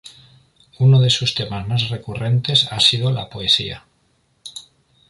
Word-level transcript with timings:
Uno 0.79 0.99
de 0.99 1.11
sus 1.11 1.35
temas 1.35 1.67
más 1.67 1.89
recurrentes 1.89 2.65
ha 2.71 2.79
sido 2.79 3.11
la 3.11 3.29
poesía. 3.29 3.85